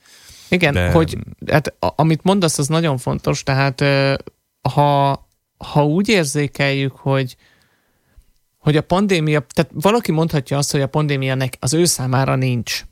[0.48, 0.90] Igen, De...
[0.90, 3.84] hogy hát, amit mondasz, az nagyon fontos, tehát
[4.72, 5.10] ha,
[5.56, 7.36] ha úgy érzékeljük, hogy
[8.58, 12.84] hogy a pandémia, tehát valaki mondhatja azt, hogy a pandémia az ő számára nincs,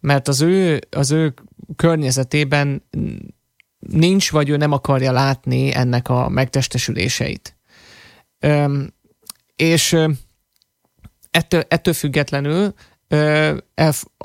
[0.00, 1.34] mert az ő, az ő
[1.76, 2.82] környezetében
[3.78, 7.56] nincs, vagy ő nem akarja látni ennek a megtestesüléseit.
[8.40, 8.94] Üm,
[9.56, 9.96] és
[11.30, 12.74] ettől, ettől függetlenül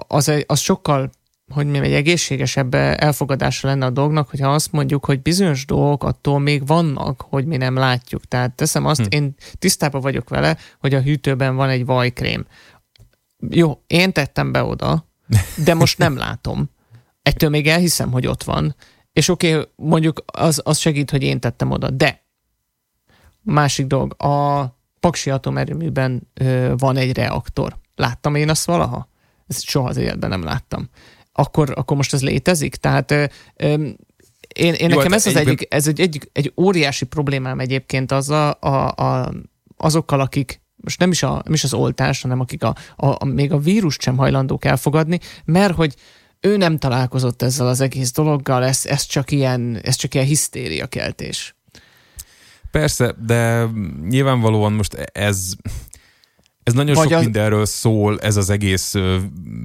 [0.07, 1.11] az, az sokkal
[1.53, 6.39] hogy mi egy egészségesebb elfogadása lenne a dolgnak, hogyha azt mondjuk, hogy bizonyos dolgok attól
[6.39, 8.25] még vannak, hogy mi nem látjuk.
[8.25, 9.07] Tehát teszem azt, hm.
[9.09, 12.45] én tisztában vagyok vele, hogy a hűtőben van egy vajkrém.
[13.49, 15.07] Jó, én tettem be oda,
[15.65, 16.69] de most nem látom.
[17.21, 18.75] Ettől még elhiszem, hogy ott van.
[19.13, 21.89] És oké, okay, mondjuk az, az segít, hogy én tettem oda.
[21.89, 22.23] De
[23.41, 24.65] másik dolog, a
[24.99, 27.78] Paksi atomerőműben ö, van egy reaktor.
[27.95, 29.10] Láttam én azt valaha?
[29.47, 30.89] Ezt soha az életben nem láttam
[31.34, 32.76] akkor, akkor most ez létezik?
[32.76, 36.54] Tehát ö, ö, én, én Jó, nekem hát ez az egyik, ez egy, egy, egy
[36.58, 39.34] óriási problémám egyébként az a, a, a,
[39.78, 43.26] azokkal, akik most nem is, a, nem is az oltás, hanem akik a, a, a,
[43.26, 45.95] még a vírust sem hajlandók elfogadni, mert hogy
[46.45, 51.56] ő nem találkozott ezzel az egész dologgal, ez, ez, csak, ilyen, ez csak ilyen hisztériakeltés.
[52.71, 53.67] Persze, de
[54.10, 55.51] nyilvánvalóan most ez
[56.63, 57.23] ez nagyon Vagy sok az...
[57.23, 58.93] mindenről szól, ez az egész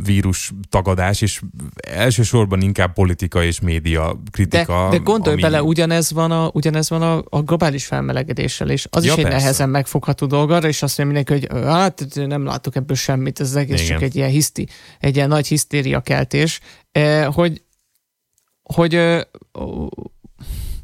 [0.05, 1.41] vírus tagadás, és
[1.89, 4.89] elsősorban inkább politika és média kritika.
[4.91, 5.43] De, de gondolj ami...
[5.43, 9.25] bele, ugyanez van, a, ugyanez van a, a globális felmelegedéssel, és az ja, is egy
[9.25, 9.39] persze.
[9.39, 13.57] nehezen megfogható arra, és azt mondja mindenki, hogy hát nem látok ebből semmit, ez az
[13.57, 13.93] egész Igen.
[13.93, 16.61] csak egy ilyen, hiszti, egy ilyen nagy hisztéria keltés,
[16.93, 17.63] eh, hogy,
[18.63, 19.21] hogy eh,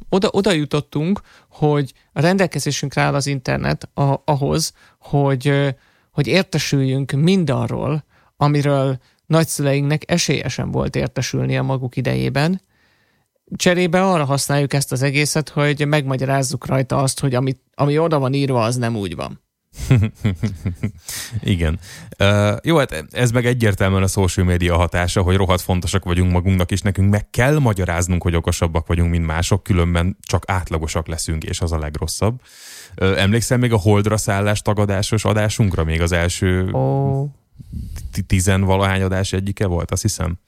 [0.08, 5.74] oda, oda jutottunk, hogy a rendelkezésünkre áll az internet a, ahhoz, hogy
[6.14, 8.04] hogy értesüljünk mindarról,
[8.36, 12.60] amiről nagyszüleinknek esélyesen volt értesülni a maguk idejében.
[13.56, 18.34] Cserébe arra használjuk ezt az egészet, hogy megmagyarázzuk rajta azt, hogy ami, ami oda van
[18.34, 19.42] írva, az nem úgy van.
[21.40, 21.78] Igen.
[22.18, 26.70] Uh, jó, hát ez meg egyértelműen a social media hatása, hogy rohadt fontosak vagyunk magunknak,
[26.70, 31.60] és nekünk meg kell magyaráznunk, hogy okosabbak vagyunk, mint mások, különben csak átlagosak leszünk, és
[31.60, 32.34] az a legrosszabb.
[32.34, 32.46] Uh,
[32.96, 35.84] emlékszel még a Holdra szállás tagadásos adásunkra?
[35.84, 37.28] Még az első oh.
[38.26, 40.38] tizenvalahány adás egyike volt, azt hiszem.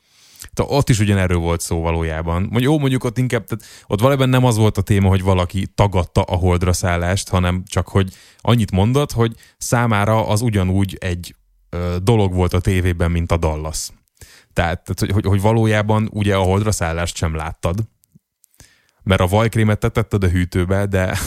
[0.53, 2.43] Tehát ott is ugyanerről volt szó valójában.
[2.43, 5.67] Mondjuk, jó, mondjuk ott inkább, tehát ott valójában nem az volt a téma, hogy valaki
[5.75, 11.35] tagadta a holdra szállást, hanem csak, hogy annyit mondott, hogy számára az ugyanúgy egy
[11.71, 13.89] ö, dolog volt a tévében, mint a Dallas.
[14.53, 17.79] Tehát, tehát hogy, hogy valójában ugye a holdra szállást sem láttad,
[19.03, 21.19] mert a vajkrémet tetetted a hűtőbe, de,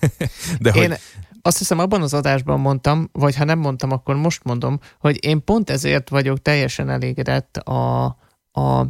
[0.60, 0.88] de Én...
[0.88, 0.98] hogy,
[1.42, 5.44] azt hiszem abban az adásban mondtam, vagy ha nem mondtam, akkor most mondom, hogy én
[5.44, 8.04] pont ezért vagyok teljesen elégedett a,
[8.52, 8.86] a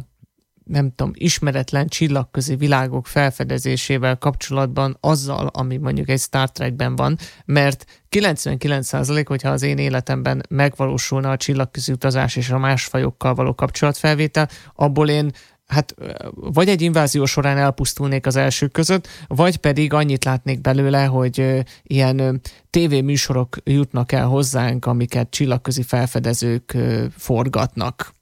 [0.69, 7.85] nem tudom, ismeretlen csillagközi világok felfedezésével kapcsolatban azzal, ami mondjuk egy Star Trekben van, mert
[8.09, 14.49] 99% hogyha az én életemben megvalósulna a csillagközi utazás és a más fajokkal való kapcsolatfelvétel,
[14.75, 15.31] abból én
[15.69, 15.95] hát
[16.33, 22.41] vagy egy invázió során elpusztulnék az elsők között, vagy pedig annyit látnék belőle, hogy ilyen
[22.69, 26.77] tévéműsorok jutnak el hozzánk, amiket csillagközi felfedezők
[27.17, 28.13] forgatnak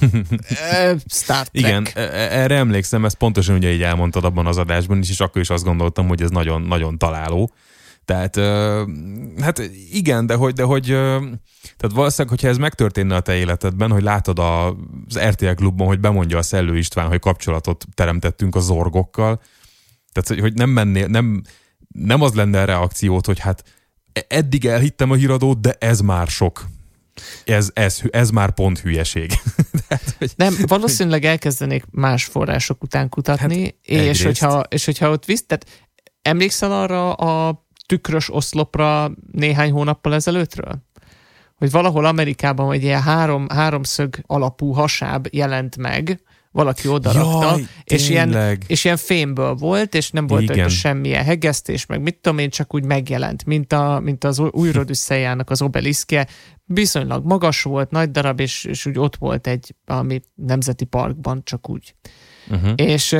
[1.06, 1.48] Star Trek.
[1.52, 5.20] Igen, e, e, erre emlékszem, ezt pontosan ugye így elmondtad abban az adásban is, és
[5.20, 7.50] akkor is azt gondoltam, hogy ez nagyon-nagyon találó.
[8.06, 8.36] Tehát,
[9.40, 10.84] hát igen, de hogy, de hogy
[11.76, 16.38] tehát valószínűleg, hogyha ez megtörténne a te életedben, hogy látod az RTL klubban, hogy bemondja
[16.38, 19.40] a Szellő István, hogy kapcsolatot teremtettünk a zorgokkal,
[20.12, 21.42] tehát, hogy nem mennél, nem,
[21.88, 23.64] nem az lenne a reakciót, hogy hát
[24.28, 26.66] eddig elhittem a híradót, de ez már sok.
[27.44, 29.32] Ez, ez, ez már pont hülyeség.
[29.88, 30.32] Tehát, hogy...
[30.36, 35.90] Nem, valószínűleg elkezdenék más források után kutatni, hát, és, hogyha, és hogyha ott visz, tehát
[36.22, 40.84] emlékszel arra a tükrös oszlopra néhány hónappal ezelőttről?
[41.56, 46.20] Hogy valahol Amerikában egy ilyen három, háromszög alapú hasáb jelent meg,
[46.56, 51.86] valaki odarakta, Jaj, és, ilyen, és ilyen fémből volt, és nem volt rajta semmilyen hegesztés,
[51.86, 56.26] meg mit tudom én, csak úgy megjelent, mint, a, mint az új Rodüsszejának az obeliszkje,
[56.64, 61.70] viszonylag magas volt, nagy darab, és, és úgy ott volt egy ami nemzeti parkban, csak
[61.70, 61.94] úgy.
[62.48, 62.72] Uh-huh.
[62.76, 63.16] És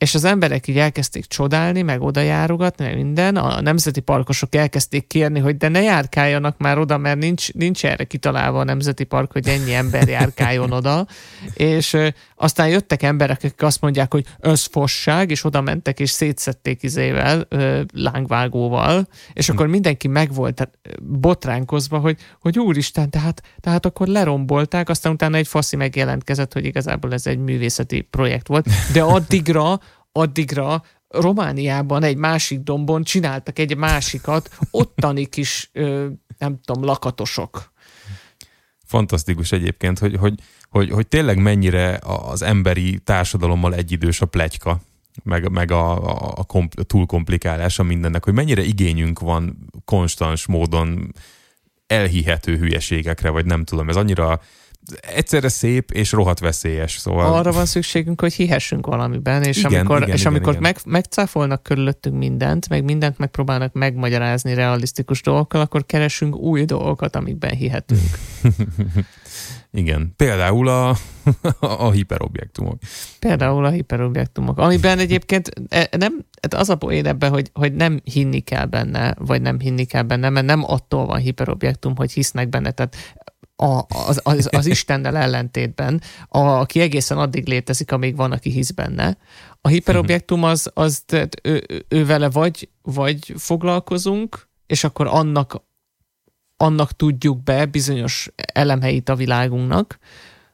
[0.00, 3.36] és az emberek így elkezdték csodálni, meg oda járogatni, meg minden.
[3.36, 8.04] A nemzeti parkosok elkezdték kérni, hogy de ne járkáljanak már oda, mert nincs, nincs erre
[8.04, 11.06] kitalálva a nemzeti park, hogy ennyi ember járkáljon oda.
[11.54, 11.96] És
[12.36, 17.46] aztán jöttek emberek, akik azt mondják, hogy ez fosság, és oda mentek, és szétszették izével,
[17.48, 24.06] ö, lángvágóval, és akkor mindenki meg volt tehát, botránkozva, hogy, hogy úristen, tehát, tehát akkor
[24.06, 29.80] lerombolták, aztán utána egy faszi megjelentkezett, hogy igazából ez egy művészeti projekt volt, de addigra
[30.12, 36.06] addigra Romániában egy másik dombon csináltak egy másikat, ottani kis ö,
[36.38, 37.72] nem tudom, lakatosok.
[38.84, 40.34] Fantasztikus egyébként, hogy, hogy,
[40.68, 44.80] hogy, hogy tényleg mennyire az emberi társadalommal egyidős a plegyka,
[45.22, 51.14] meg, meg a, a, a, kompl, túlkomplikálása mindennek, hogy mennyire igényünk van konstans módon
[51.86, 54.40] elhihető hülyeségekre, vagy nem tudom, ez annyira
[55.00, 56.96] egyszerre szép és rohadt veszélyes.
[56.96, 57.34] Szóval...
[57.34, 60.62] Arra van szükségünk, hogy hihessünk valamiben, és igen, amikor, igen, és igen, amikor igen.
[60.62, 67.54] Meg, megcáfolnak körülöttünk mindent, meg mindent megpróbálnak megmagyarázni realisztikus dolgokkal, akkor keresünk új dolgokat, amikben
[67.54, 68.18] hihetünk.
[69.72, 70.96] igen, például a,
[71.60, 72.78] a hiperobjektumok.
[73.18, 78.00] Például a hiperobjektumok, amiben egyébként e, nem, hát az a poén ebben, hogy, hogy nem
[78.04, 82.48] hinni kell benne, vagy nem hinni kell benne, mert nem attól van hiperobjektum, hogy hisznek
[82.48, 82.70] benne.
[82.70, 82.96] Tehát
[83.60, 88.70] a, az, az, az Istennel ellentétben, a, aki egészen addig létezik, amíg van, aki hisz
[88.70, 89.16] benne.
[89.60, 95.62] A hiperobjektum az, az tehát ő, ő, vele vagy, vagy foglalkozunk, és akkor annak,
[96.56, 99.98] annak tudjuk be bizonyos elemeit a világunknak,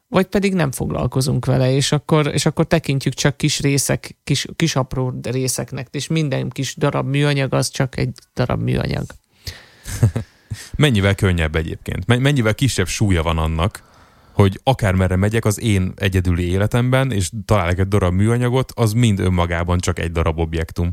[0.08, 4.76] vagy pedig nem foglalkozunk vele, és akkor, és akkor tekintjük csak kis részek, kis, kis
[4.76, 9.06] apró részeknek, és minden kis darab műanyag az csak egy darab műanyag.
[10.76, 12.06] Mennyivel könnyebb egyébként?
[12.06, 13.82] Mennyivel kisebb súlya van annak,
[14.32, 19.78] hogy akármerre megyek az én egyedüli életemben, és találok egy darab műanyagot, az mind önmagában
[19.78, 20.92] csak egy darab objektum.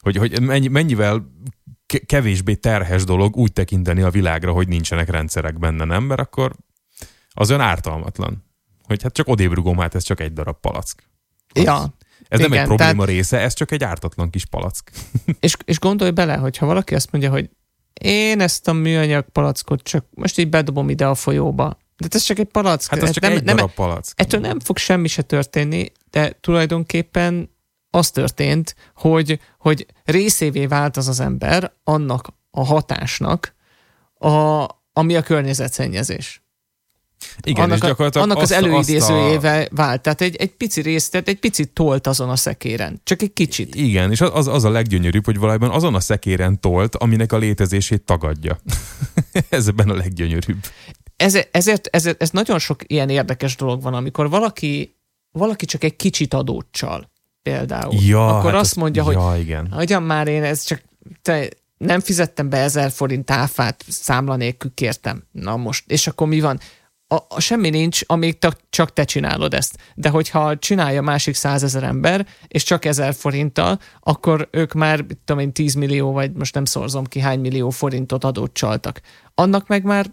[0.00, 1.26] Hogy, hogy mennyi, mennyivel
[2.06, 6.04] kevésbé terhes dolog úgy tekinteni a világra, hogy nincsenek rendszerek benne, nem?
[6.04, 6.52] Mert akkor
[7.30, 8.44] az ön ártalmatlan.
[8.82, 11.02] Hogy hát csak odébrugom, hát ez csak egy darab palack.
[11.52, 11.94] Az, ja.
[12.28, 13.08] Ez igen, nem egy probléma tehát...
[13.08, 14.90] része, ez csak egy ártatlan kis palack.
[15.40, 17.50] És, és gondolj bele, hogy ha valaki azt mondja, hogy
[18.00, 21.78] én ezt a műanyag palackot csak most így bedobom ide a folyóba.
[21.96, 22.90] De ez csak egy palack.
[22.90, 24.20] Hát ez csak nem, egy nem, darab palack.
[24.20, 27.50] Ettől nem fog semmi se történni, de tulajdonképpen
[27.90, 33.54] az történt, hogy, hogy részévé vált az az ember annak a hatásnak,
[34.14, 36.45] a, ami a környezetszennyezés.
[37.42, 39.68] Igen, annak, és gyakorlatilag annak az előidézőjével a...
[39.70, 40.02] vált.
[40.02, 43.00] Tehát egy, egy pici részt, tehát egy picit tolt azon a szekéren.
[43.04, 43.74] Csak egy kicsit.
[43.74, 48.02] Igen, és az, az a leggyönyörűbb, hogy valójában azon a szekéren tolt, aminek a létezését
[48.02, 48.58] tagadja.
[49.48, 50.58] ez ebben a leggyönyörűbb.
[51.16, 54.96] Ez, ezért, ezért ez nagyon sok ilyen érdekes dolog van, amikor valaki,
[55.32, 57.10] valaki csak egy kicsit adócsal
[57.42, 57.94] például.
[57.94, 59.72] Ja, akkor hát azt mondja, ja, hogy igen.
[59.72, 60.82] hogyan már én ez csak
[61.22, 65.22] te, nem fizettem be ezer forint áfát, számla nélkül kértem.
[65.32, 66.60] Na most, és akkor mi van?
[67.08, 69.76] A, a semmi nincs, amíg te, csak te csinálod ezt.
[69.94, 75.52] De hogyha csinálja másik százezer ember, és csak ezer forinttal, akkor ők már, tudom én,
[75.52, 79.00] 10 millió, vagy most nem szorzom ki, hány millió forintot adót csaltak.
[79.34, 80.06] Annak meg már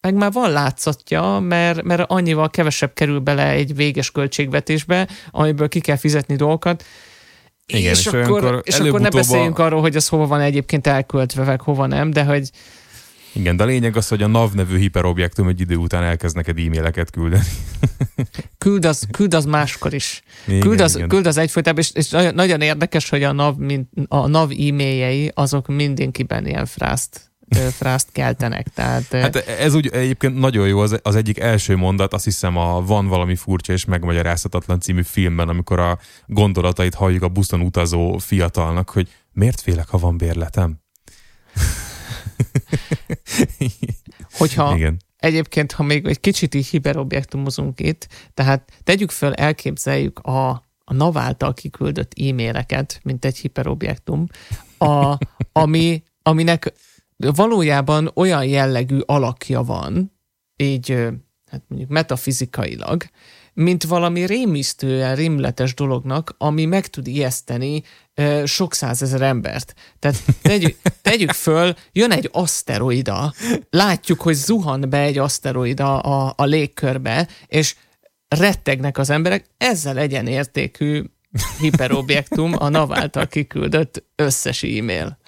[0.00, 5.80] meg már van látszatja, mert, mert annyival kevesebb kerül bele egy véges költségvetésbe, amiből ki
[5.80, 6.84] kell fizetni dolgokat,
[7.66, 11.44] Igen, és, és, akkor, és akkor ne beszéljünk arról, hogy az hova van egyébként elköltve,
[11.44, 12.50] meg hova nem, de hogy,
[13.36, 16.58] igen, de a lényeg az, hogy a NAV nevű hiperobjektum egy idő után elkezd neked
[16.58, 17.44] e-maileket küldeni.
[18.58, 20.22] küld, az, küld az máskor is.
[20.46, 21.08] Igen, küld, az, igen.
[21.08, 23.56] küld az egyfolytában, és, és nagyon érdekes, hogy a NAV,
[24.08, 27.34] a NAV e-mailjei azok mindenkiben ilyen frászt
[27.70, 28.68] frászt keltenek.
[28.68, 32.84] Tehát, hát ez úgy egyébként nagyon jó, az, az egyik első mondat, azt hiszem a
[32.84, 38.90] Van valami furcsa és megmagyarázhatatlan című filmben, amikor a gondolatait halljuk a buszon utazó fiatalnak,
[38.90, 40.78] hogy miért félek, ha van bérletem?
[44.38, 44.96] Hogyha Igen.
[45.16, 50.48] egyébként, ha még egy kicsit így hiperobjektumozunk itt, tehát tegyük föl, elképzeljük a,
[50.84, 54.26] a NAV által kiküldött e-maileket, mint egy hiperobjektum,
[54.78, 55.18] a,
[55.62, 56.72] ami, aminek
[57.16, 60.12] valójában olyan jellegű alakja van,
[60.56, 60.90] így
[61.50, 63.04] hát mondjuk metafizikailag,
[63.54, 67.82] mint valami rémisztően rimletes dolognak, ami meg tud ijeszteni
[68.44, 69.74] sok százezer embert.
[69.98, 73.32] Tehát tegyük, tegyük föl, jön egy aszteroida,
[73.70, 77.74] látjuk, hogy zuhan be egy aszteroida a, a légkörbe, és
[78.28, 81.02] rettegnek az emberek, ezzel legyen értékű
[81.60, 85.18] hiperobjektum a NAV által kiküldött összes e-mail.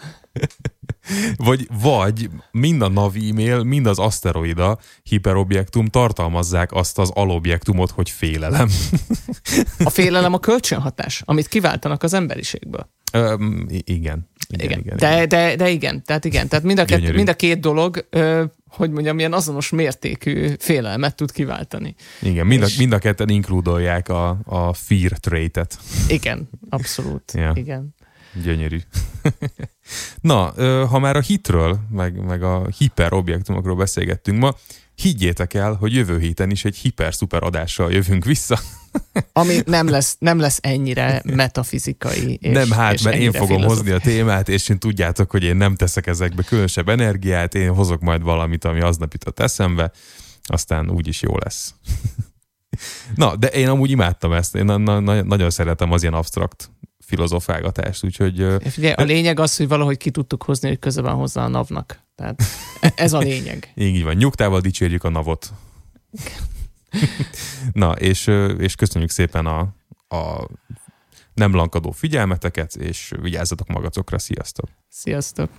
[1.36, 8.10] Vagy, vagy mind a NAV e-mail, mind az aszteroida hiperobjektum tartalmazzák azt az alobjektumot, hogy
[8.10, 8.68] félelem.
[9.84, 12.88] A félelem a kölcsönhatás, amit kiváltanak az emberiségből.
[13.12, 14.28] Öm, igen.
[14.48, 14.78] Igen, igen.
[14.78, 15.28] igen, de, igen.
[15.28, 18.90] De, de igen, tehát igen, tehát mind a, két, mind a két dolog, ö, hogy
[18.90, 21.94] mondjam, ilyen azonos mértékű félelmet tud kiváltani.
[22.20, 22.74] Igen, mind, És...
[22.74, 25.78] a, mind a ketten inkludolják a, a fear trait-et.
[26.08, 27.52] Igen, abszolút, ja.
[27.54, 27.94] igen.
[28.42, 28.78] Gyönyörű.
[30.20, 30.52] Na,
[30.86, 34.54] ha már a hitről, meg, meg a hiperobjektumokról beszélgettünk ma,
[34.94, 38.58] higgyétek el, hogy jövő héten is egy hiper-szuper adással jövünk vissza.
[39.32, 42.38] Ami nem lesz, nem lesz ennyire metafizikai.
[42.42, 43.76] És, nem, hát, és mert én fogom filozof.
[43.76, 48.00] hozni a témát, és én tudjátok, hogy én nem teszek ezekbe különösebb energiát, én hozok
[48.00, 49.90] majd valamit, ami aznap jutott eszembe,
[50.42, 51.74] aztán úgyis jó lesz.
[53.14, 56.70] Na, de én amúgy imádtam ezt, én na- na- nagyon szeretem az ilyen absztrakt
[57.08, 58.46] filozofálgatást, úgyhogy...
[58.70, 62.00] Figyelj, a lényeg az, hogy valahogy ki tudtuk hozni, hogy köze van hozzá a navnak.
[62.14, 62.42] Tehát
[62.80, 63.72] e- ez a lényeg.
[63.74, 65.52] Így van, nyugtával dicsérjük a navot.
[67.72, 68.26] Na, és,
[68.58, 69.60] és köszönjük szépen a,
[70.16, 70.48] a
[71.34, 74.18] nem lankadó figyelmeteket, és vigyázzatok magatokra.
[74.18, 74.68] Sziasztok!
[74.88, 75.50] Sziasztok!